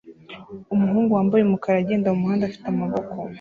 Umuhungu 0.73 1.11
wambaye 1.17 1.41
umukara 1.43 1.77
agenda 1.81 2.07
mumuhanda 2.13 2.43
afite 2.45 2.65
amaboko 2.69 3.13